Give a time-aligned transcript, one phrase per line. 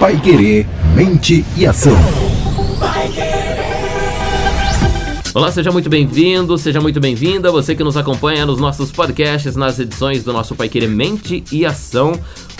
[0.00, 0.64] Pai Querer,
[0.94, 1.92] mente e ação.
[5.34, 9.80] Olá, seja muito bem-vindo, seja muito bem-vinda, você que nos acompanha nos nossos podcasts, nas
[9.80, 12.12] edições do nosso Pai Querer Mente e Ação.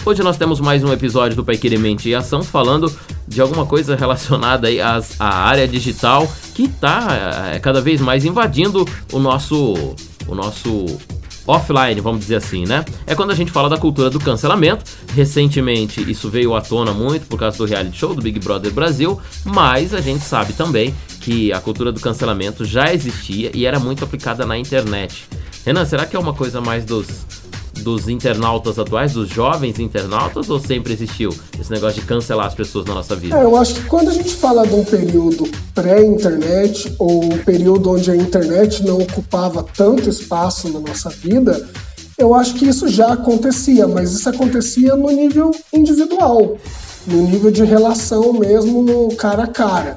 [0.04, 2.93] Hoje nós temos mais um episódio do Pai Querer Mente e Ação falando
[3.29, 8.25] de alguma coisa relacionada aí às, à área digital que está é, cada vez mais
[8.25, 9.95] invadindo o nosso,
[10.27, 10.87] o nosso
[11.49, 12.85] offline, vamos dizer assim, né?
[13.06, 14.85] É quando a gente fala da cultura do cancelamento.
[15.14, 19.18] Recentemente isso veio à tona muito por causa do reality show do Big Brother Brasil,
[19.45, 24.04] mas a gente sabe também que a cultura do cancelamento já existia e era muito
[24.04, 25.26] aplicada na internet.
[25.64, 27.06] Renan, será que é uma coisa mais dos
[27.78, 32.84] dos internautas atuais, dos jovens internautas, ou sempre existiu esse negócio de cancelar as pessoas
[32.87, 33.37] na nossa vida?
[33.37, 37.91] É, eu acho que quando a gente fala de um período pré-internet, ou um período
[37.91, 41.66] onde a internet não ocupava tanto espaço na nossa vida,
[42.18, 46.56] eu acho que isso já acontecia, mas isso acontecia no nível individual,
[47.06, 49.96] no nível de relação mesmo no cara a cara.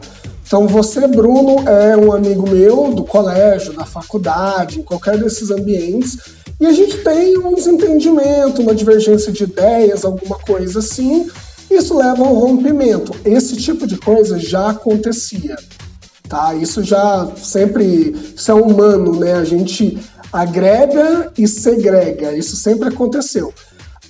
[0.52, 6.18] Então você, Bruno, é um amigo meu do colégio, da faculdade, em qualquer desses ambientes,
[6.62, 11.28] e a gente tem um desentendimento, uma divergência de ideias, alguma coisa assim.
[11.72, 13.16] Isso leva a um rompimento.
[13.26, 15.58] Esse tipo de coisa já acontecia.
[16.30, 16.54] Tá?
[16.54, 18.16] Isso já sempre.
[18.36, 19.34] Isso é humano, né?
[19.34, 19.98] A gente
[20.32, 22.38] agrega e segrega.
[22.38, 23.52] Isso sempre aconteceu.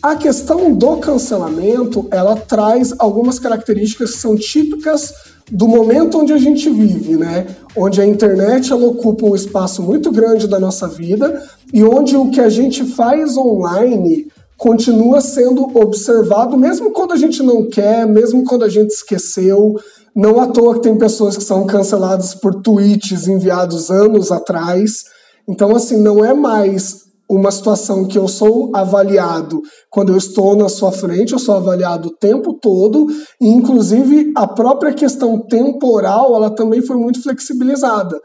[0.04, 5.14] A questão do cancelamento, ela traz algumas características que são típicas
[5.50, 7.48] do momento onde a gente vive, né?
[7.76, 11.42] Onde a internet ela ocupa um espaço muito grande da nossa vida
[11.74, 17.42] e onde o que a gente faz online continua sendo observado, mesmo quando a gente
[17.42, 19.76] não quer, mesmo quando a gente esqueceu.
[20.16, 25.06] Não à toa que tem pessoas que são canceladas por tweets enviados anos atrás.
[25.48, 27.01] Então, assim, não é mais
[27.36, 32.10] uma situação que eu sou avaliado quando eu estou na sua frente, eu sou avaliado
[32.10, 33.08] o tempo todo,
[33.40, 38.20] e inclusive a própria questão temporal, ela também foi muito flexibilizada.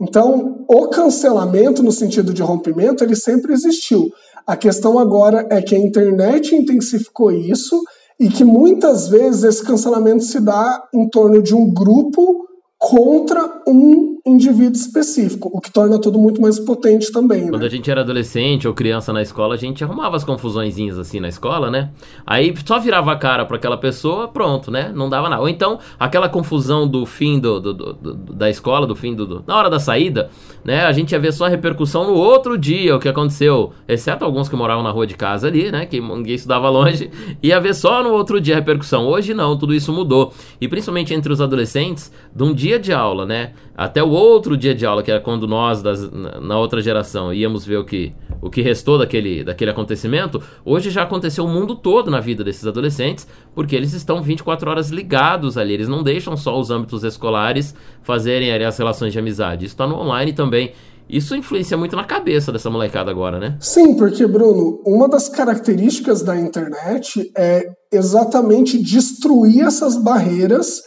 [0.00, 4.10] Então, o cancelamento no sentido de rompimento, ele sempre existiu.
[4.46, 7.82] A questão agora é que a internet intensificou isso
[8.18, 12.46] e que muitas vezes esse cancelamento se dá em torno de um grupo
[12.78, 17.44] contra um indivíduo específico, o que torna tudo muito mais potente também.
[17.44, 17.50] Né?
[17.50, 21.20] Quando a gente era adolescente ou criança na escola, a gente arrumava as confusõezinhas assim
[21.20, 21.90] na escola, né?
[22.26, 24.92] Aí só virava a cara para aquela pessoa, pronto, né?
[24.94, 25.40] Não dava nada.
[25.42, 29.44] Ou então, aquela confusão do fim do, do, do, do da escola, do fim do,
[29.46, 30.28] Na hora da saída,
[30.64, 30.84] né?
[30.84, 33.72] A gente ia ver só a repercussão no outro dia, o que aconteceu.
[33.86, 35.86] Exceto alguns que moravam na rua de casa ali, né?
[35.86, 37.10] Que ninguém estudava longe.
[37.42, 39.06] Ia ver só no outro dia a repercussão.
[39.06, 40.32] Hoje não, tudo isso mudou.
[40.60, 43.52] E principalmente entre os adolescentes, de um dia de aula, né?
[43.76, 47.66] Até o outro dia de aula, que era quando nós, das, na outra geração, íamos
[47.66, 52.10] ver o que, o que restou daquele, daquele acontecimento, hoje já aconteceu o mundo todo
[52.10, 56.58] na vida desses adolescentes, porque eles estão 24 horas ligados ali, eles não deixam só
[56.58, 59.66] os âmbitos escolares fazerem ali, as relações de amizade.
[59.66, 60.72] Isso está no online também.
[61.08, 63.56] Isso influencia muito na cabeça dessa molecada agora, né?
[63.60, 70.82] Sim, porque, Bruno, uma das características da internet é exatamente destruir essas barreiras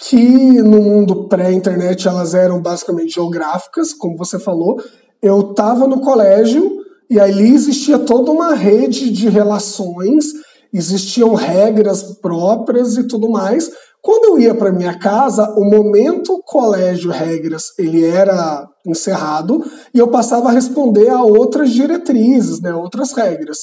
[0.00, 4.82] que no mundo pré-internet elas eram basicamente geográficas, como você falou.
[5.20, 6.78] Eu estava no colégio
[7.10, 10.24] e ali existia toda uma rede de relações,
[10.72, 13.70] existiam regras próprias e tudo mais.
[14.00, 19.62] Quando eu ia para minha casa, o momento colégio regras ele era encerrado
[19.92, 23.58] e eu passava a responder a outras diretrizes, né, outras regras.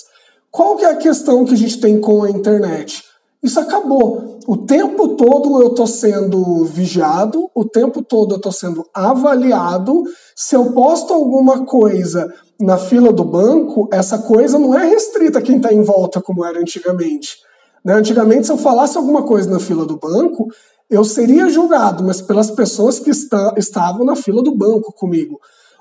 [0.51, 3.03] Qual que é a questão que a gente tem com a internet?
[3.41, 4.39] Isso acabou.
[4.47, 10.03] O tempo todo eu estou sendo vigiado, o tempo todo eu estou sendo avaliado.
[10.35, 15.41] Se eu posto alguma coisa na fila do banco, essa coisa não é restrita a
[15.41, 17.37] quem está em volta, como era antigamente.
[17.85, 17.93] Né?
[17.93, 20.47] Antigamente, se eu falasse alguma coisa na fila do banco,
[20.89, 25.39] eu seria julgado, mas pelas pessoas que está, estavam na fila do banco comigo.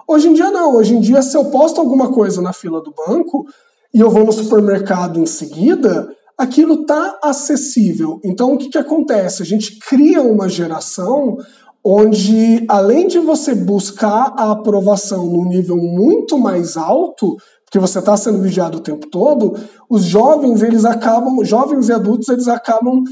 [0.09, 0.77] Hoje em dia, não.
[0.77, 3.47] Hoje em dia, se eu posto alguma coisa na fila do banco
[3.93, 8.21] e eu vou no supermercado em seguida, aquilo está acessível.
[8.25, 9.43] Então, o que, que acontece?
[9.43, 11.39] A gente cria uma geração
[11.83, 18.17] onde, além de você buscar a aprovação num nível muito mais alto, porque você está
[18.17, 19.57] sendo vigiado o tempo todo,
[19.89, 23.05] os jovens, eles acabam, jovens e adultos, eles acabam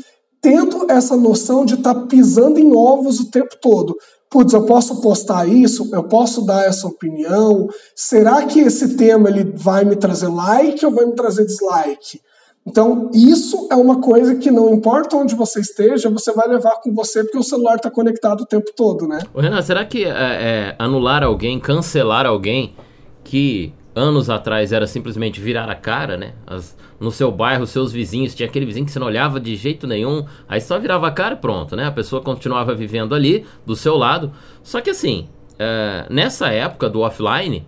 [0.43, 3.97] tendo essa noção de estar tá pisando em ovos o tempo todo.
[4.29, 5.89] Putz, eu posso postar isso?
[5.93, 7.69] Eu posso dar essa opinião?
[7.95, 12.21] Será que esse tema ele vai me trazer like ou vai me trazer dislike?
[12.67, 16.95] Então, isso é uma coisa que não importa onde você esteja, você vai levar com
[16.95, 19.19] você porque o celular está conectado o tempo todo, né?
[19.35, 22.75] Ô Renan, será que é, é, anular alguém, cancelar alguém
[23.23, 26.33] que anos atrás era simplesmente virar a cara, né?
[26.47, 29.87] As, no seu bairro, seus vizinhos, tinha aquele vizinho que você não olhava de jeito
[29.87, 31.87] nenhum, aí só virava a cara e pronto, né?
[31.87, 34.33] A pessoa continuava vivendo ali, do seu lado.
[34.63, 35.29] Só que assim,
[35.59, 37.67] é, nessa época do offline,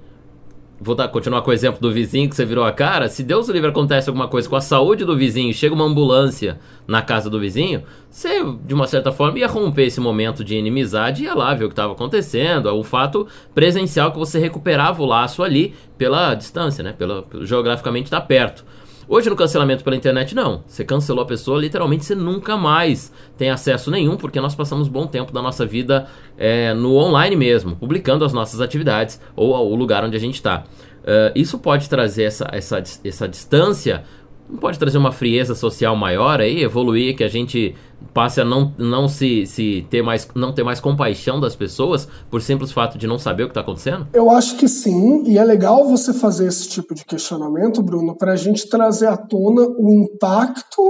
[0.80, 3.08] vou dar, continuar com o exemplo do vizinho que você virou a cara.
[3.08, 6.58] Se Deus o livre acontece alguma coisa com a saúde do vizinho, chega uma ambulância
[6.86, 11.22] na casa do vizinho, você, de uma certa forma, ia romper esse momento de inimizade
[11.22, 12.68] e ia lá ver o que estava acontecendo.
[12.68, 16.94] É um fato presencial que você recuperava o laço ali pela distância, né?
[16.96, 18.64] Pela, geograficamente está perto.
[19.08, 20.64] Hoje no cancelamento pela internet, não.
[20.66, 25.06] Você cancelou a pessoa, literalmente você nunca mais tem acesso nenhum, porque nós passamos bom
[25.06, 30.04] tempo da nossa vida é, no online mesmo, publicando as nossas atividades ou o lugar
[30.04, 30.64] onde a gente está.
[31.06, 34.02] Uh, isso pode trazer essa, essa, essa distância
[34.48, 37.74] não pode trazer uma frieza social maior aí, evoluir, que a gente
[38.12, 42.40] passe a não, não se, se ter mais não ter mais compaixão das pessoas por
[42.40, 44.06] simples fato de não saber o que está acontecendo?
[44.12, 48.32] Eu acho que sim, e é legal você fazer esse tipo de questionamento, Bruno, para
[48.32, 50.82] a gente trazer à tona o impacto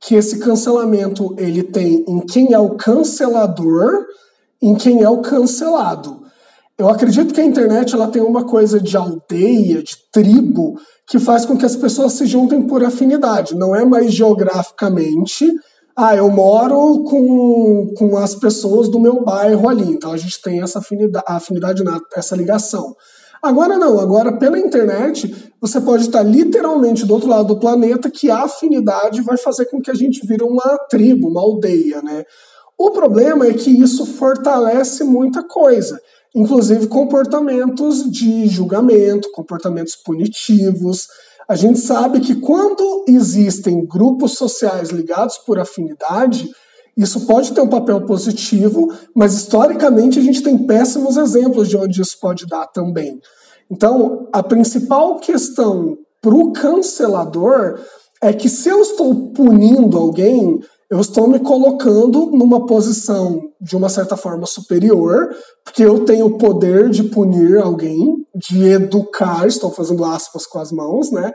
[0.00, 4.06] que esse cancelamento ele tem em quem é o cancelador,
[4.60, 6.19] em quem é o cancelado.
[6.80, 11.44] Eu acredito que a internet ela tem uma coisa de aldeia, de tribo, que faz
[11.44, 13.54] com que as pessoas se juntem por afinidade.
[13.54, 15.46] Não é mais geograficamente.
[15.94, 19.92] Ah, eu moro com, com as pessoas do meu bairro ali.
[19.92, 21.84] Então a gente tem essa afinidade, afinidade
[22.16, 22.96] essa ligação.
[23.42, 28.30] Agora não, agora pela internet você pode estar literalmente do outro lado do planeta que
[28.30, 32.24] a afinidade vai fazer com que a gente vire uma tribo, uma aldeia, né?
[32.78, 36.00] O problema é que isso fortalece muita coisa
[36.34, 41.08] inclusive comportamentos de julgamento, comportamentos punitivos.
[41.48, 46.48] A gente sabe que quando existem grupos sociais ligados por afinidade,
[46.96, 52.00] isso pode ter um papel positivo, mas historicamente a gente tem péssimos exemplos de onde
[52.00, 53.20] isso pode dar também.
[53.70, 57.80] Então, a principal questão para o cancelador
[58.20, 60.60] é que se eu estou punindo alguém,
[60.90, 65.30] eu estou me colocando numa posição de uma certa forma superior,
[65.64, 70.72] porque eu tenho o poder de punir alguém, de educar, estou fazendo aspas com as
[70.72, 71.32] mãos, né?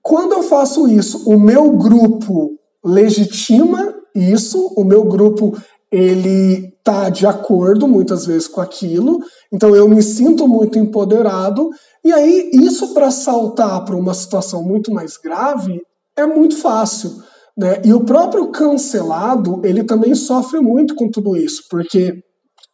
[0.00, 5.60] Quando eu faço isso, o meu grupo legitima isso, o meu grupo
[5.90, 9.18] ele tá de acordo muitas vezes com aquilo,
[9.52, 11.70] então eu me sinto muito empoderado,
[12.04, 15.82] e aí isso para saltar para uma situação muito mais grave
[16.16, 17.25] é muito fácil
[17.56, 17.80] né?
[17.84, 22.22] E o próprio cancelado, ele também sofre muito com tudo isso, porque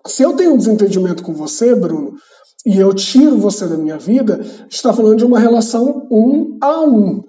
[0.06, 2.14] se eu tenho um desentendimento com você, Bruno,
[2.66, 7.22] e eu tiro você da minha vida, está falando de uma relação um a um.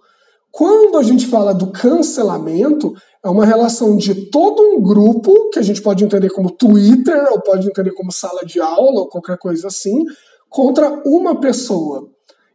[0.52, 2.94] Quando a gente fala do cancelamento,
[3.26, 7.42] é uma relação de todo um grupo, que a gente pode entender como Twitter, ou
[7.42, 10.04] pode entender como sala de aula, ou qualquer coisa assim,
[10.50, 12.13] contra uma pessoa.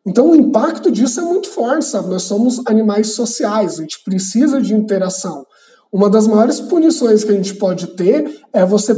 [0.08, 2.08] Então o impacto disso é muito forte, sabe?
[2.08, 5.44] Nós somos animais sociais, a gente precisa de interação.
[5.92, 8.96] Uma das maiores punições que a gente pode ter é você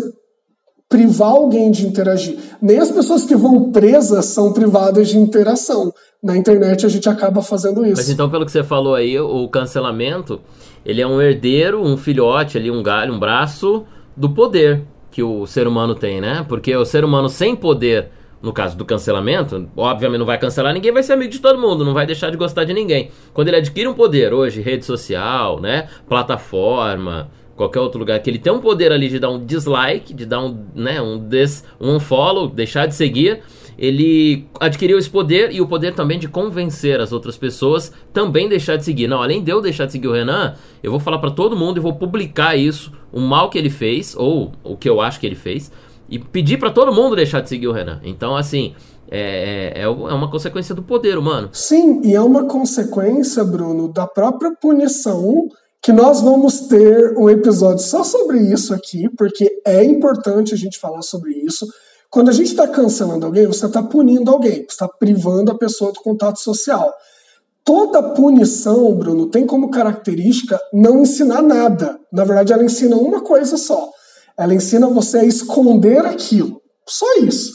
[0.89, 2.39] privar alguém de interagir.
[2.63, 5.93] Nem as pessoas que vão presas são privadas de interação.
[6.23, 7.97] Na internet a gente acaba fazendo isso.
[7.97, 10.41] Mas então, pelo que você falou aí, o cancelamento,
[10.87, 13.85] ele é um herdeiro, um filhote ali, um galho, um braço
[14.17, 16.47] do poder que o ser humano tem, né?
[16.49, 18.11] Porque o ser humano sem poder
[18.43, 21.85] no caso do cancelamento, obviamente não vai cancelar ninguém, vai ser amigo de todo mundo,
[21.85, 23.11] não vai deixar de gostar de ninguém.
[23.35, 28.39] Quando ele adquire um poder hoje, rede social, né, plataforma, qualquer outro lugar, que ele
[28.39, 32.01] tem um poder ali de dar um dislike, de dar um, né, um des, um
[32.01, 33.41] follow, deixar de seguir,
[33.79, 38.77] ele adquiriu esse poder e o poder também de convencer as outras pessoas também deixar
[38.77, 39.07] de seguir.
[39.07, 41.79] Não, além de eu deixar de seguir o Renan, eu vou falar para todo mundo
[41.79, 45.27] e vou publicar isso, o mal que ele fez ou o que eu acho que
[45.27, 45.71] ele fez
[46.11, 48.01] e pedir para todo mundo deixar de seguir o Renan.
[48.03, 48.75] Então, assim,
[49.09, 51.49] é, é, é, é uma consequência do poder humano.
[51.53, 55.49] Sim, e é uma consequência, Bruno, da própria punição
[55.81, 60.79] que nós vamos ter um episódio só sobre isso aqui, porque é importante a gente
[60.79, 61.67] falar sobre isso.
[62.11, 65.93] Quando a gente está cancelando alguém, você está punindo alguém, você está privando a pessoa
[65.93, 66.93] do contato social.
[67.65, 71.99] Toda punição, Bruno, tem como característica não ensinar nada.
[72.13, 73.91] Na verdade, ela ensina uma coisa só
[74.41, 76.61] ela ensina você a esconder aquilo.
[76.89, 77.53] Só isso.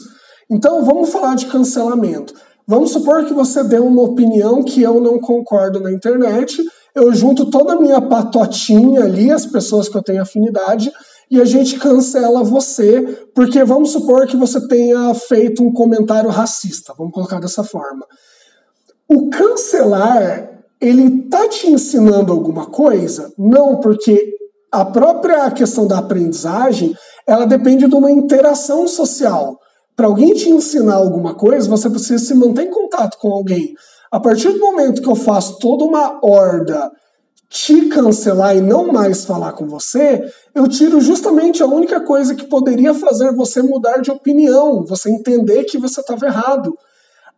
[0.50, 2.32] Então vamos falar de cancelamento.
[2.66, 6.62] Vamos supor que você deu uma opinião que eu não concordo na internet.
[6.94, 10.92] Eu junto toda a minha patotinha ali, as pessoas que eu tenho afinidade,
[11.28, 13.02] e a gente cancela você,
[13.34, 16.94] porque vamos supor que você tenha feito um comentário racista.
[16.96, 18.06] Vamos colocar dessa forma.
[19.08, 23.32] O cancelar, ele tá te ensinando alguma coisa?
[23.36, 24.35] Não, porque
[24.70, 26.94] a própria questão da aprendizagem,
[27.26, 29.58] ela depende de uma interação social.
[29.94, 33.74] Para alguém te ensinar alguma coisa, você precisa se manter em contato com alguém.
[34.10, 36.90] A partir do momento que eu faço toda uma horda
[37.48, 42.44] te cancelar e não mais falar com você, eu tiro justamente a única coisa que
[42.44, 46.76] poderia fazer você mudar de opinião, você entender que você estava errado.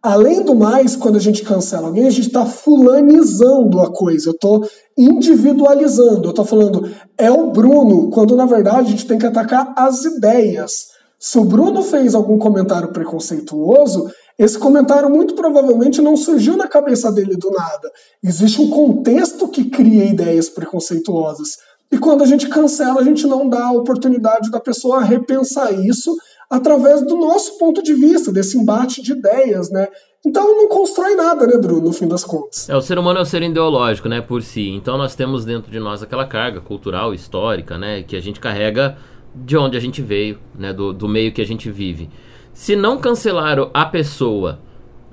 [0.02, 4.32] Além do mais, quando a gente cancela alguém, a gente está fulanizando a coisa, eu
[4.32, 4.68] estou
[4.99, 9.73] individualizando, eu estou falando é o Bruno, quando na verdade a gente tem que atacar
[9.76, 10.88] as ideias.
[11.19, 17.11] Se o Bruno fez algum comentário preconceituoso, esse comentário muito provavelmente não surgiu na cabeça
[17.11, 17.90] dele do nada.
[18.23, 21.57] Existe um contexto que cria ideias preconceituosas.
[21.90, 26.14] E quando a gente cancela, a gente não dá a oportunidade da pessoa repensar isso
[26.50, 29.88] através do nosso ponto de vista, desse embate de ideias, né?
[30.26, 32.68] Então não constrói nada, né, Bruno, no fim das contas.
[32.68, 34.68] É, o ser humano é um ser ideológico, né, por si.
[34.70, 38.96] Então nós temos dentro de nós aquela carga cultural, histórica, né, que a gente carrega
[39.34, 42.10] de onde a gente veio, né, do, do meio que a gente vive.
[42.52, 44.58] Se não cancelaram a pessoa,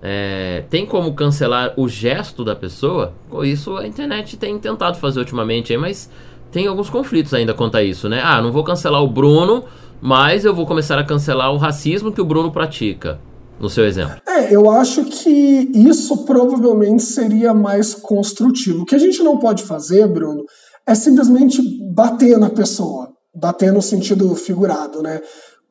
[0.01, 3.13] é, tem como cancelar o gesto da pessoa?
[3.43, 6.09] Isso a internet tem tentado fazer ultimamente, mas
[6.51, 8.21] tem alguns conflitos ainda quanto a isso, né?
[8.23, 9.65] Ah, não vou cancelar o Bruno,
[10.01, 13.19] mas eu vou começar a cancelar o racismo que o Bruno pratica.
[13.59, 14.21] No seu exemplo.
[14.27, 18.81] É, eu acho que isso provavelmente seria mais construtivo.
[18.81, 20.43] O que a gente não pode fazer, Bruno,
[20.85, 21.61] é simplesmente
[21.93, 25.21] bater na pessoa bater no sentido figurado, né?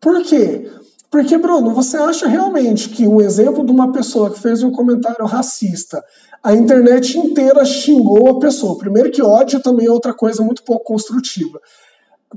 [0.01, 0.71] Por quê?
[1.11, 5.25] Porque, Bruno, você acha realmente que um exemplo de uma pessoa que fez um comentário
[5.25, 6.03] racista,
[6.43, 8.77] a internet inteira xingou a pessoa?
[8.77, 11.59] Primeiro que ódio também é outra coisa muito pouco construtiva.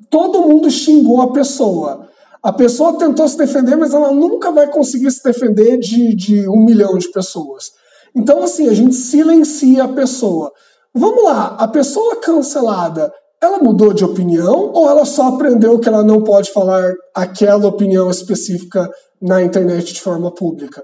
[0.10, 2.08] Todo mundo xingou a pessoa.
[2.48, 6.63] A pessoa tentou se defender, mas ela nunca vai conseguir se defender de, de um
[6.63, 7.72] milhão de pessoas.
[8.16, 10.54] Então, assim, a gente silencia a pessoa.
[10.94, 13.12] Vamos lá, a pessoa cancelada,
[13.42, 18.10] ela mudou de opinião ou ela só aprendeu que ela não pode falar aquela opinião
[18.10, 18.89] específica
[19.22, 20.82] na internet de forma pública?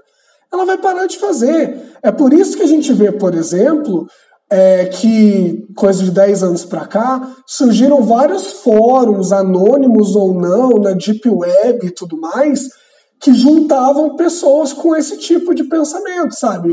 [0.52, 1.82] Ela vai parar de fazer.
[2.02, 4.06] É por isso que a gente vê, por exemplo,
[4.50, 10.92] é, que coisa de 10 anos para cá surgiram vários fóruns, anônimos ou não, na
[10.92, 12.68] Deep Web e tudo mais,
[13.20, 16.70] que juntavam pessoas com esse tipo de pensamento, sabe?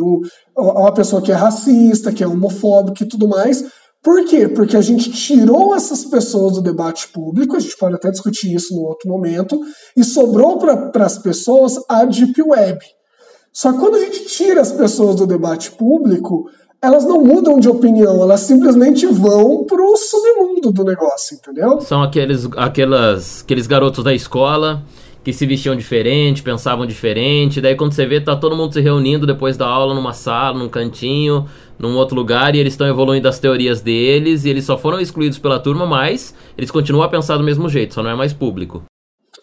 [0.55, 3.63] uma pessoa que é racista, que é homofóbica e tudo mais,
[4.03, 4.47] por quê?
[4.47, 8.75] Porque a gente tirou essas pessoas do debate público, a gente pode até discutir isso
[8.75, 9.59] no outro momento,
[9.95, 12.79] e sobrou para as pessoas a Deep Web.
[13.53, 16.49] Só que quando a gente tira as pessoas do debate público,
[16.81, 21.79] elas não mudam de opinião, elas simplesmente vão pro submundo do negócio, entendeu?
[21.79, 24.83] São aqueles, aquelas, aqueles garotos da escola
[25.23, 27.61] que se vestiam diferente, pensavam diferente.
[27.61, 30.67] Daí quando você vê, tá todo mundo se reunindo depois da aula numa sala, num
[30.67, 31.45] cantinho,
[31.77, 35.37] num outro lugar, e eles estão evoluindo as teorias deles, e eles só foram excluídos
[35.37, 38.83] pela turma, mas eles continuam a pensar do mesmo jeito, só não é mais público.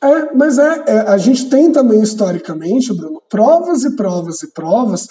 [0.02, 5.08] É, mas é, é a gente tem também historicamente, Bruno, provas e provas e provas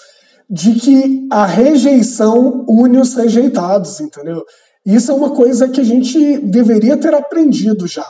[0.50, 4.44] de que a rejeição une os rejeitados, entendeu?
[4.86, 8.06] Isso é uma coisa que a gente deveria ter aprendido já.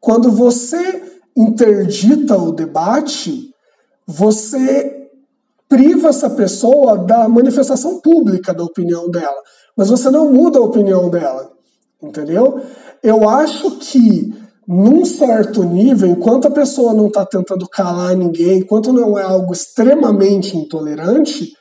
[0.00, 1.02] Quando você
[1.36, 3.50] interdita o debate,
[4.06, 5.08] você
[5.68, 9.36] priva essa pessoa da manifestação pública da opinião dela,
[9.76, 11.50] mas você não muda a opinião dela,
[12.02, 12.62] entendeu?
[13.02, 14.32] Eu acho que
[14.66, 19.52] num certo nível, enquanto a pessoa não está tentando calar ninguém, enquanto não é algo
[19.52, 21.52] extremamente intolerante,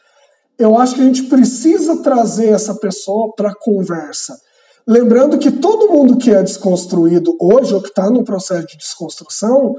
[0.58, 4.40] eu acho que a gente precisa trazer essa pessoa para a conversa.
[4.88, 9.76] Lembrando que todo mundo que é desconstruído hoje, ou que está no processo de desconstrução,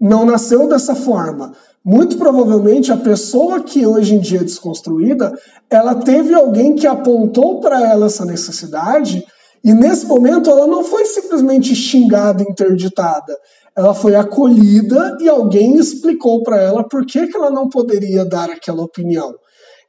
[0.00, 1.52] não nasceu dessa forma.
[1.84, 5.32] Muito provavelmente a pessoa que hoje em dia é desconstruída,
[5.70, 9.24] ela teve alguém que apontou para ela essa necessidade
[9.64, 13.36] e nesse momento ela não foi simplesmente xingada, interditada.
[13.76, 18.50] Ela foi acolhida e alguém explicou para ela por que, que ela não poderia dar
[18.50, 19.34] aquela opinião.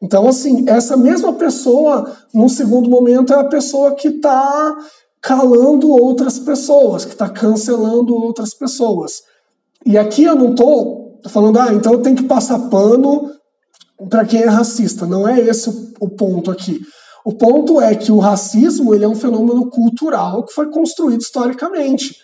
[0.02, 4.78] Então, assim, essa mesma pessoa, num segundo momento, é a pessoa que está
[5.22, 9.22] calando outras pessoas, que está cancelando outras pessoas.
[9.86, 13.30] E aqui eu não estou falando, ah, então eu tenho que passar pano
[14.10, 15.06] para quem é racista.
[15.06, 16.80] Não é esse o ponto aqui.
[17.26, 22.16] O ponto é que o racismo ele é um fenômeno cultural que foi construído historicamente.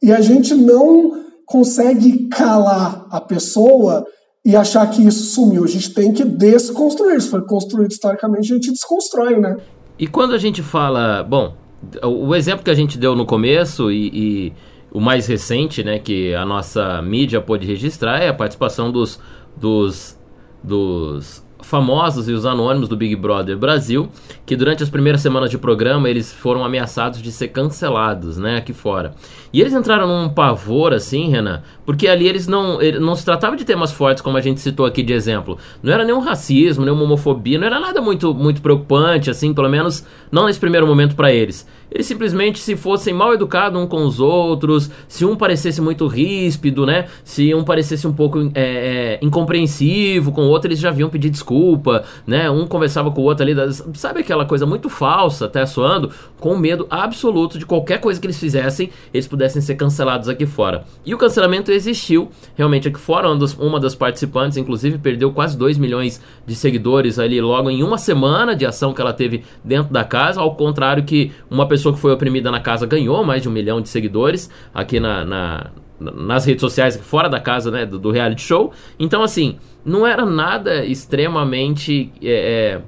[0.00, 4.06] E a gente não consegue calar a pessoa
[4.44, 5.64] e achar que isso sumiu.
[5.64, 7.16] A gente tem que desconstruir.
[7.16, 9.56] Isso foi construído historicamente, a gente desconstrói, né?
[9.98, 11.22] E quando a gente fala.
[11.22, 11.54] Bom,
[12.02, 14.52] o exemplo que a gente deu no começo e, e
[14.92, 19.20] o mais recente, né, que a nossa mídia pôde registrar é a participação dos,
[19.56, 20.18] dos,
[20.62, 24.08] dos famosos e os anônimos do Big Brother Brasil,
[24.46, 28.72] que durante as primeiras semanas de programa eles foram ameaçados de ser cancelados, né, aqui
[28.72, 29.14] fora.
[29.52, 33.64] E eles entraram num pavor assim, Renan, porque ali eles não, não se tratava de
[33.64, 35.58] temas fortes como a gente citou aqui de exemplo.
[35.82, 40.04] Não era nenhum racismo, nenhuma homofobia, não era nada muito muito preocupante assim, pelo menos
[40.30, 41.66] não nesse primeiro momento para eles.
[41.94, 46.84] Eles simplesmente se fossem mal educados um com os outros, se um parecesse muito ríspido,
[46.84, 51.08] né, se um parecesse um pouco é, é, incompreensivo com o outro, eles já vinham
[51.08, 52.50] pedir desculpa, né?
[52.50, 53.54] Um conversava com o outro ali,
[53.94, 56.10] sabe aquela coisa muito falsa, até soando,
[56.40, 60.84] com medo absoluto de qualquer coisa que eles fizessem, eles pudessem ser cancelados aqui fora.
[61.06, 65.56] E o cancelamento existiu realmente aqui fora, uma, dos, uma das participantes, inclusive, perdeu quase
[65.56, 69.92] 2 milhões de seguidores ali logo em uma semana de ação que ela teve dentro
[69.92, 73.48] da casa, ao contrário que uma pessoa que foi oprimida na casa ganhou mais de
[73.48, 77.98] um milhão de seguidores aqui na, na nas redes sociais fora da casa né, do,
[77.98, 78.72] do, reality show.
[78.98, 82.80] Então, assim, não era nada extremamente é,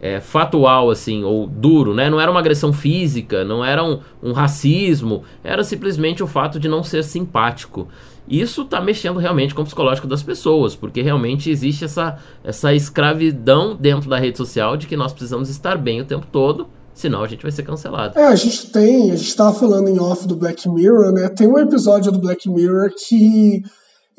[0.00, 2.08] é, é, fatual, assim, ou duro, né?
[2.08, 6.68] Não era uma agressão física, não era um, um racismo, era simplesmente o fato de
[6.68, 7.88] não ser simpático.
[8.28, 13.74] Isso está mexendo realmente com o psicológico das pessoas, porque realmente existe essa, essa escravidão
[13.74, 16.68] dentro da rede social de que nós precisamos estar bem o tempo todo
[16.98, 18.18] senão a gente vai ser cancelado.
[18.18, 21.28] É, a gente tem, a gente estava falando em off do Black Mirror, né?
[21.28, 23.62] Tem um episódio do Black Mirror que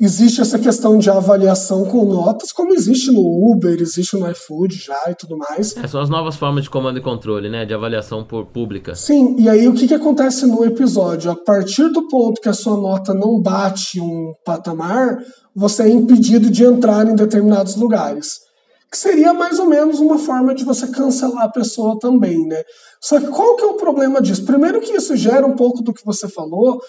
[0.00, 5.10] existe essa questão de avaliação com notas, como existe no Uber, existe no iFood já
[5.10, 5.76] e tudo mais.
[5.76, 7.66] É, são as novas formas de comando e controle, né?
[7.66, 8.94] De avaliação por pública.
[8.94, 11.30] Sim, e aí o que, que acontece no episódio?
[11.30, 15.18] A partir do ponto que a sua nota não bate um patamar,
[15.54, 18.49] você é impedido de entrar em determinados lugares
[18.90, 22.62] que seria mais ou menos uma forma de você cancelar a pessoa também, né?
[23.00, 24.44] Só que qual que é o problema disso?
[24.44, 26.80] Primeiro que isso gera um pouco do que você falou,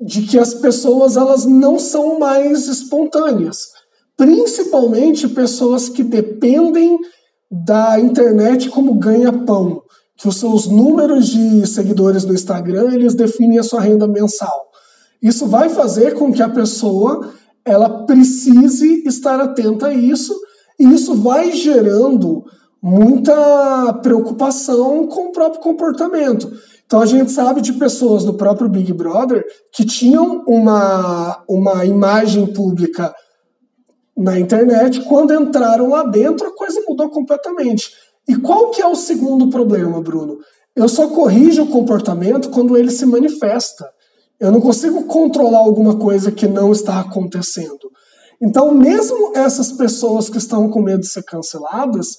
[0.00, 3.58] de que as pessoas elas não são mais espontâneas,
[4.16, 6.98] principalmente pessoas que dependem
[7.50, 9.82] da internet como ganha-pão,
[10.16, 14.68] que os seus números de seguidores no Instagram, eles definem a sua renda mensal.
[15.22, 20.34] Isso vai fazer com que a pessoa ela precise estar atenta a isso
[20.80, 22.42] e isso vai gerando
[22.82, 26.50] muita preocupação com o próprio comportamento.
[26.86, 32.46] Então a gente sabe de pessoas do próprio Big Brother que tinham uma, uma imagem
[32.46, 33.14] pública
[34.16, 37.90] na internet, quando entraram lá dentro a coisa mudou completamente.
[38.26, 40.38] E qual que é o segundo problema, Bruno?
[40.74, 43.86] Eu só corrijo o comportamento quando ele se manifesta.
[44.38, 47.90] Eu não consigo controlar alguma coisa que não está acontecendo.
[48.42, 52.18] Então, mesmo essas pessoas que estão com medo de ser canceladas,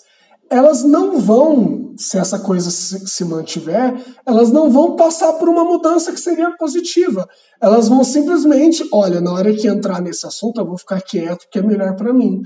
[0.52, 5.64] elas não vão, se essa coisa se, se, mantiver, elas não vão passar por uma
[5.64, 7.28] mudança que seria positiva.
[7.60, 11.60] Elas vão simplesmente, olha, na hora que entrar nesse assunto, eu vou ficar quieto, que
[11.60, 12.42] é melhor para mim.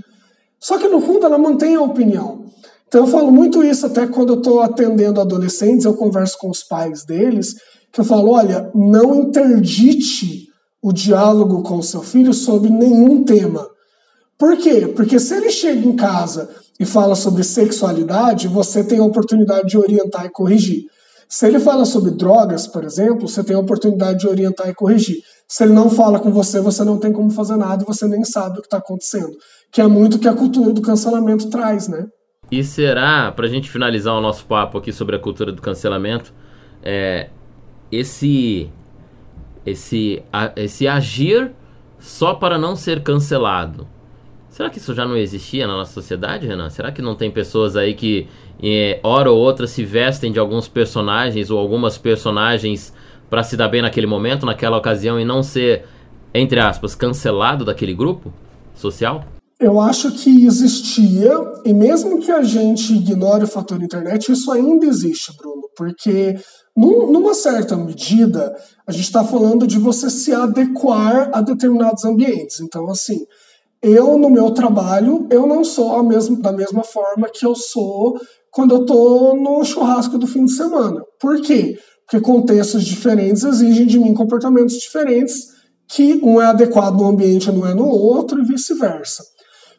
[0.60, 2.46] Só que no fundo ela mantém a opinião.
[2.88, 6.64] Então eu falo muito isso até quando eu estou atendendo adolescentes, eu converso com os
[6.64, 7.56] pais deles,
[7.92, 10.45] que eu falo, olha, não interdite
[10.86, 13.68] o diálogo com o seu filho sobre nenhum tema.
[14.38, 14.86] Por quê?
[14.96, 16.48] Porque se ele chega em casa
[16.80, 20.84] e fala sobre sexualidade, você tem a oportunidade de orientar e corrigir.
[21.28, 25.24] Se ele fala sobre drogas, por exemplo, você tem a oportunidade de orientar e corrigir.
[25.48, 28.24] Se ele não fala com você, você não tem como fazer nada e você nem
[28.24, 29.36] sabe o que está acontecendo.
[29.72, 32.06] Que é muito que a cultura do cancelamento traz, né?
[32.52, 36.32] E será, para a gente finalizar o nosso papo aqui sobre a cultura do cancelamento,
[36.84, 37.32] é,
[37.92, 38.70] esse
[39.66, 41.52] esse, a, esse agir
[42.00, 43.88] só para não ser cancelado.
[44.50, 46.70] Será que isso já não existia na nossa sociedade, Renan?
[46.70, 48.28] Será que não tem pessoas aí que,
[48.64, 52.94] é, hora ou outra, se vestem de alguns personagens ou algumas personagens
[53.30, 55.86] para se dar bem naquele momento, naquela ocasião e não ser,
[56.34, 58.32] entre aspas, cancelado daquele grupo
[58.74, 59.26] social?
[59.60, 61.34] Eu acho que existia,
[61.66, 66.36] e mesmo que a gente ignore o fator internet, isso ainda existe, Bruno, porque
[66.76, 72.60] num, numa certa medida, a gente está falando de você se adequar a determinados ambientes.
[72.60, 73.26] Então, assim,
[73.82, 78.20] eu no meu trabalho, eu não sou mesma, da mesma forma que eu sou
[78.52, 81.02] quando eu estou no churrasco do fim de semana.
[81.20, 81.78] Por quê?
[82.06, 85.54] Porque contextos diferentes exigem de mim comportamentos diferentes,
[85.88, 89.24] que um é adequado no ambiente e não é no outro, e vice-versa.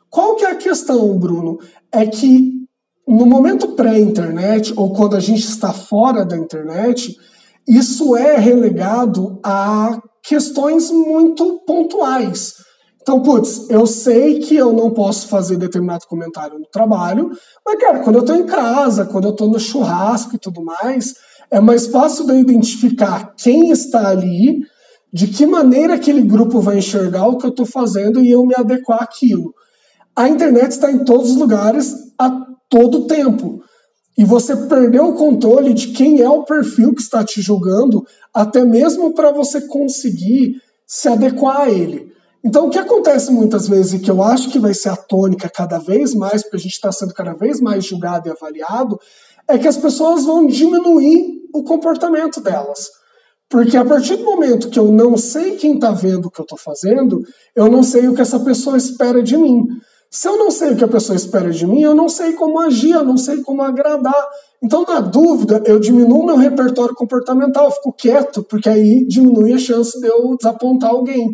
[0.09, 1.59] Qual que é a questão, Bruno?
[1.93, 2.53] É que
[3.07, 7.17] no momento pré-internet, ou quando a gente está fora da internet,
[7.69, 12.55] isso é relegado a questões muito pontuais.
[13.01, 17.31] Então, putz, eu sei que eu não posso fazer determinado comentário no trabalho,
[17.65, 21.15] mas, cara, quando eu estou em casa, quando eu estou no churrasco e tudo mais,
[21.49, 24.63] é mais fácil de eu identificar quem está ali,
[25.13, 28.57] de que maneira aquele grupo vai enxergar o que eu estou fazendo e eu me
[28.57, 29.55] adequar àquilo.
[30.17, 33.63] A internet está em todos os lugares a todo tempo.
[34.17, 38.65] E você perdeu o controle de quem é o perfil que está te julgando, até
[38.65, 42.13] mesmo para você conseguir se adequar a ele.
[42.43, 45.51] Então, o que acontece muitas vezes, e que eu acho que vai ser a tônica
[45.51, 48.99] cada vez mais, porque a gente está sendo cada vez mais julgado e avaliado,
[49.49, 52.89] é que as pessoas vão diminuir o comportamento delas.
[53.49, 56.45] Porque a partir do momento que eu não sei quem está vendo o que eu
[56.45, 57.23] estou fazendo,
[57.55, 59.67] eu não sei o que essa pessoa espera de mim.
[60.11, 62.61] Se eu não sei o que a pessoa espera de mim, eu não sei como
[62.61, 64.27] agir, eu não sei como agradar.
[64.63, 70.01] Então, na dúvida, eu diminuo meu repertório comportamental, fico quieto, porque aí diminui a chance
[70.01, 71.31] de eu desapontar alguém.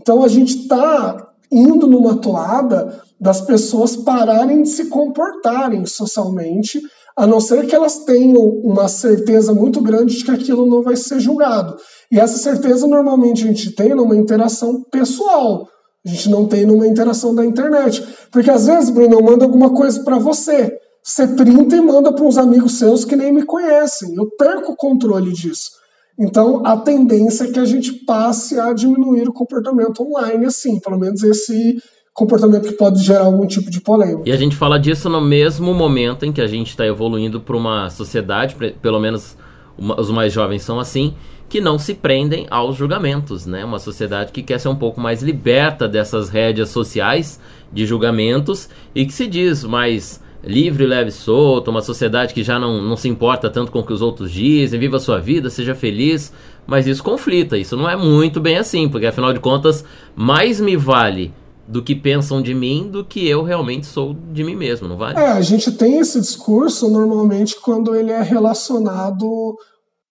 [0.00, 6.80] Então, a gente está indo numa toada das pessoas pararem de se comportarem socialmente,
[7.16, 10.96] a não ser que elas tenham uma certeza muito grande de que aquilo não vai
[10.96, 11.76] ser julgado.
[12.10, 15.66] E essa certeza normalmente a gente tem numa interação pessoal.
[16.06, 18.06] A gente não tem numa interação da internet.
[18.30, 20.72] Porque às vezes, Bruno, eu mando alguma coisa para você.
[21.02, 24.14] Você printa e manda para uns amigos seus que nem me conhecem.
[24.14, 25.70] Eu perco o controle disso.
[26.18, 30.98] Então, a tendência é que a gente passe a diminuir o comportamento online, assim, pelo
[30.98, 31.76] menos esse
[32.14, 34.22] comportamento que pode gerar algum tipo de polêmica.
[34.26, 37.56] E a gente fala disso no mesmo momento em que a gente está evoluindo para
[37.56, 39.36] uma sociedade, pelo menos
[39.76, 41.14] os mais jovens são assim,
[41.48, 43.64] que não se prendem aos julgamentos, né?
[43.64, 47.40] Uma sociedade que quer ser um pouco mais liberta dessas rédeas sociais
[47.72, 52.80] de julgamentos e que se diz mais livre, leve, solto, uma sociedade que já não,
[52.80, 55.74] não se importa tanto com o que os outros dizem, viva a sua vida, seja
[55.74, 56.32] feliz,
[56.66, 60.76] mas isso conflita, isso não é muito bem assim, porque afinal de contas, mais me
[60.76, 61.34] vale
[61.66, 65.18] do que pensam de mim do que eu realmente sou de mim mesmo, não vale?
[65.18, 69.56] É, a gente tem esse discurso normalmente quando ele é relacionado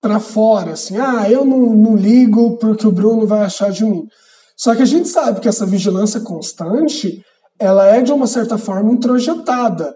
[0.05, 4.03] para fora, assim, ah, eu não, não ligo porque o Bruno vai achar de mim.
[4.55, 7.23] Só que a gente sabe que essa vigilância constante,
[7.59, 9.95] ela é de uma certa forma introjetada.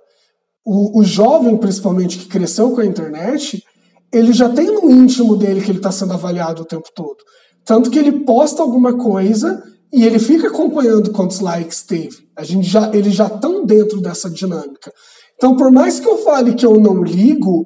[0.65, 3.63] O, o jovem, principalmente, que cresceu com a internet,
[4.11, 7.17] ele já tem no íntimo dele que ele está sendo avaliado o tempo todo.
[7.63, 9.61] Tanto que ele posta alguma coisa
[9.93, 12.17] e ele fica acompanhando quantos likes teve.
[12.35, 14.91] A gente já, eles já estão dentro dessa dinâmica.
[15.35, 17.63] Então, por mais que eu fale que eu não ligo,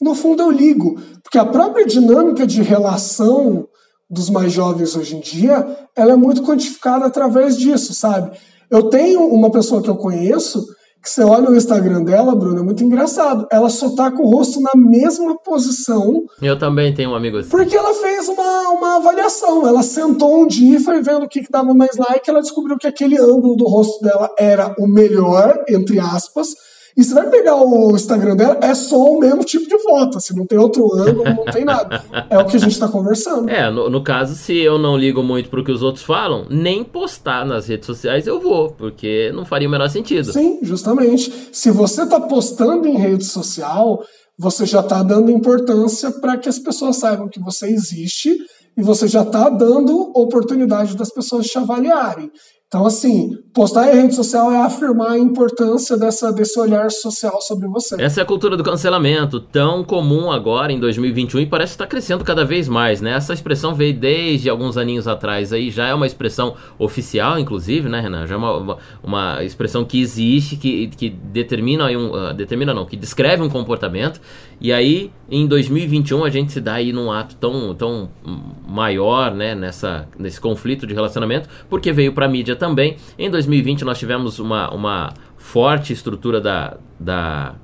[0.00, 3.68] no fundo eu ligo, porque a própria dinâmica de relação
[4.10, 8.36] dos mais jovens hoje em dia, ela é muito quantificada através disso, sabe?
[8.70, 10.64] Eu tenho uma pessoa que eu conheço
[11.04, 13.46] que você olha o Instagram dela, Bruno, é muito engraçado.
[13.52, 16.24] Ela só tá com o rosto na mesma posição.
[16.40, 17.50] Eu também tenho um amigo assim.
[17.50, 19.68] Porque ela fez uma, uma avaliação.
[19.68, 22.28] Ela sentou um dia e foi vendo o que, que dava mais like.
[22.28, 26.54] Ela descobriu que aquele ângulo do rosto dela era o melhor, entre aspas
[26.96, 30.20] e você vai pegar o Instagram dela, é só o mesmo tipo de foto.
[30.20, 32.04] Se assim, não tem outro ângulo, não tem nada.
[32.30, 33.50] É o que a gente está conversando.
[33.50, 36.84] É, no, no, caso, se eu não ligo muito pro que os outros falam, nem
[36.84, 40.32] postar nas redes sociais eu vou, porque não faria o menor sentido.
[40.32, 41.48] Sim, justamente.
[41.52, 44.04] Se você tá postando em rede social,
[44.38, 48.36] você já tá dando importância para que as pessoas saibam que você existe
[48.76, 52.30] e você já está dando oportunidade das pessoas te avaliarem.
[52.74, 57.68] Então, assim, postar em rede social é afirmar a importância dessa, desse olhar social sobre
[57.68, 57.94] você.
[58.02, 62.24] Essa é a cultura do cancelamento, tão comum agora em 2021 e parece estar crescendo
[62.24, 63.12] cada vez mais, né?
[63.12, 68.00] Essa expressão veio desde alguns aninhos atrás aí, já é uma expressão oficial, inclusive, né,
[68.00, 68.26] Renan?
[68.26, 72.10] Já é uma, uma, uma expressão que existe, que, que determina aí um.
[72.10, 74.20] Uh, determina não, que descreve um comportamento.
[74.60, 78.08] E aí, em 2021, a gente se dá aí num ato tão, tão
[78.68, 82.96] maior, né, nessa, nesse conflito de relacionamento, porque veio pra mídia também.
[83.18, 87.56] Em 2020 nós tivemos uma, uma forte estrutura da, da,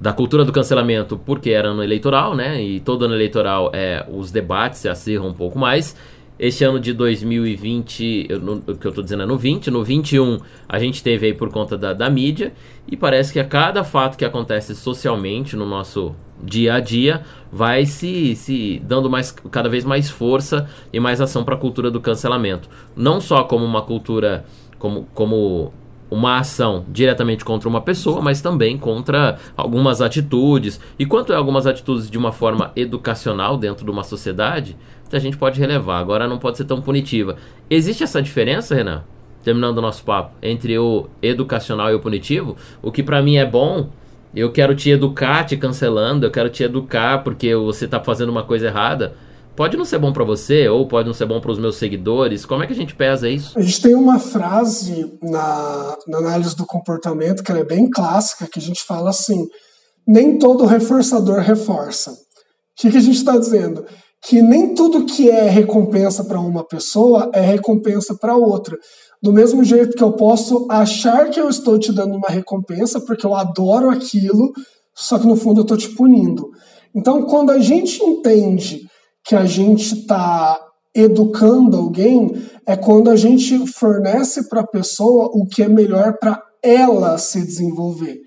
[0.00, 2.60] da cultura do cancelamento, porque era ano eleitoral, né?
[2.60, 5.94] E todo ano eleitoral é, os debates se acirram um pouco mais.
[6.38, 8.28] Este ano de 2020,
[8.68, 11.50] o que eu estou dizendo é no 20, no 21 a gente teve aí por
[11.50, 12.52] conta da, da mídia,
[12.86, 17.84] e parece que a cada fato que acontece socialmente no nosso dia a dia vai
[17.84, 22.00] se, se dando mais, cada vez mais força e mais ação para a cultura do
[22.00, 22.68] cancelamento.
[22.94, 24.44] Não só como uma cultura,
[24.78, 25.72] como, como
[26.10, 30.80] uma ação diretamente contra uma pessoa, mas também contra algumas atitudes.
[30.98, 34.76] E quanto é algumas atitudes de uma forma educacional dentro de uma sociedade,
[35.16, 35.98] a gente pode relevar.
[35.98, 37.36] Agora não pode ser tão punitiva.
[37.68, 39.04] Existe essa diferença, Renan?
[39.42, 43.46] Terminando o nosso papo, entre o educacional e o punitivo, o que para mim é
[43.46, 43.88] bom
[44.34, 48.44] eu quero te educar te cancelando, eu quero te educar porque você está fazendo uma
[48.44, 49.14] coisa errada.
[49.56, 52.46] Pode não ser bom para você ou pode não ser bom para os meus seguidores.
[52.46, 53.58] Como é que a gente pesa isso?
[53.58, 58.60] A gente tem uma frase na, na análise do comportamento que é bem clássica, que
[58.60, 59.48] a gente fala assim:
[60.06, 62.12] nem todo reforçador reforça.
[62.12, 62.16] O
[62.76, 63.84] que, que a gente está dizendo?
[64.24, 68.76] Que nem tudo que é recompensa para uma pessoa é recompensa para outra.
[69.22, 73.26] Do mesmo jeito que eu posso achar que eu estou te dando uma recompensa porque
[73.26, 74.52] eu adoro aquilo,
[74.94, 76.48] só que no fundo eu estou te punindo.
[76.94, 78.82] Então, quando a gente entende
[79.24, 80.58] que a gente está
[80.94, 82.32] educando alguém,
[82.66, 87.40] é quando a gente fornece para a pessoa o que é melhor para ela se
[87.44, 88.18] desenvolver.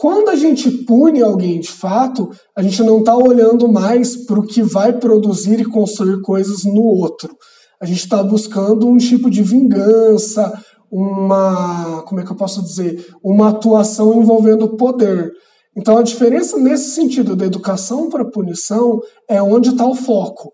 [0.00, 4.46] Quando a gente pune alguém de fato, a gente não está olhando mais para o
[4.46, 7.36] que vai produzir e construir coisas no outro.
[7.78, 10.58] A gente está buscando um tipo de vingança,
[10.90, 15.32] uma, como é que eu posso dizer, uma atuação envolvendo poder.
[15.76, 20.50] Então a diferença nesse sentido da educação para punição é onde está o foco.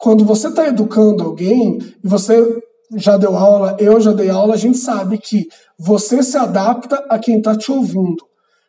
[0.00, 2.42] Quando você está educando alguém e você
[2.94, 5.44] já deu aula, eu já dei aula, a gente sabe que
[5.78, 8.24] você se adapta a quem está te ouvindo.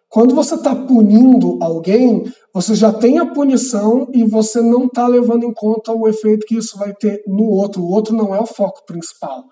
[0.09, 5.43] Quando você está punindo alguém, você já tem a punição e você não está levando
[5.43, 7.81] em conta o efeito que isso vai ter no outro.
[7.81, 9.43] O outro não é o foco principal.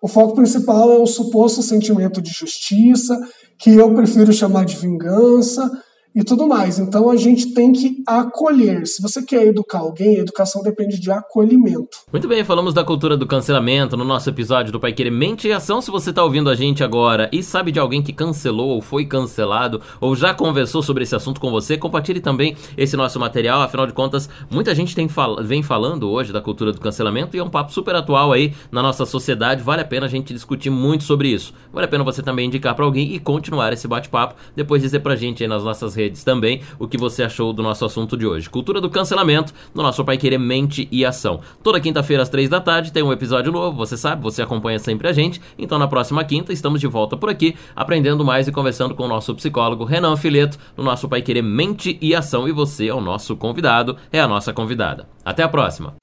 [0.00, 3.18] O foco principal é o suposto sentimento de justiça,
[3.58, 5.70] que eu prefiro chamar de vingança,
[6.14, 6.78] e tudo mais.
[6.78, 8.86] Então a gente tem que acolher.
[8.86, 11.98] Se você quer educar alguém, a educação depende de acolhimento.
[12.12, 15.52] Muito bem, falamos da cultura do cancelamento no nosso episódio do Pai Querer Mente e
[15.52, 15.82] Ação.
[15.82, 19.04] Se você está ouvindo a gente agora e sabe de alguém que cancelou ou foi
[19.04, 23.60] cancelado ou já conversou sobre esse assunto com você, compartilhe também esse nosso material.
[23.60, 27.40] Afinal de contas, muita gente tem fal vem falando hoje da cultura do cancelamento e
[27.40, 29.62] é um papo super atual aí na nossa sociedade.
[29.62, 31.52] Vale a pena a gente discutir muito sobre isso.
[31.72, 34.36] Vale a pena você também indicar para alguém e continuar esse bate-papo.
[34.54, 37.62] Depois dizer pra gente aí nas nossas redes redes também o que você achou do
[37.62, 38.48] nosso assunto de hoje.
[38.48, 41.40] Cultura do cancelamento no nosso Pai Querer Mente e Ação.
[41.62, 45.08] Toda quinta-feira às três da tarde tem um episódio novo, você sabe, você acompanha sempre
[45.08, 45.40] a gente.
[45.58, 49.08] Então na próxima quinta estamos de volta por aqui, aprendendo mais e conversando com o
[49.08, 52.48] nosso psicólogo Renan Fileto no nosso Pai Querer Mente e Ação.
[52.48, 55.08] E você é o nosso convidado, é a nossa convidada.
[55.24, 55.94] Até a próxima.